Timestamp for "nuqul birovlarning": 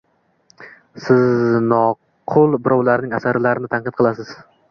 1.65-3.13